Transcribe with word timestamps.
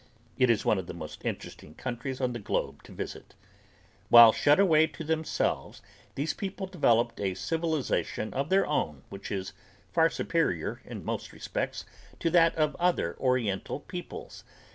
It 0.35 0.49
is 0.49 0.65
one 0.65 0.79
of 0.79 0.87
the 0.87 0.95
most 0.95 1.23
interesting 1.23 1.75
countries 1.75 2.19
on 2.19 2.33
the 2.33 2.39
globe 2.39 2.81
to 2.85 2.91
visit. 2.91 3.35
While 4.09 4.33
shut 4.33 4.59
away 4.59 4.87
to 4.87 5.03
themselves 5.03 5.83
these 6.15 6.33
people 6.33 6.65
developed 6.65 7.19
a 7.19 7.35
civilization 7.35 8.33
of 8.33 8.49
their 8.49 8.65
own 8.65 9.03
which 9.09 9.31
is 9.31 9.53
far 9.93 10.09
superior, 10.09 10.81
in 10.85 11.05
most 11.05 11.31
respects, 11.31 11.85
to 12.19 12.31
that 12.31 12.55
of 12.55 12.75
other 12.79 13.15
oriental 13.19 13.79
peoples. 13.81 14.43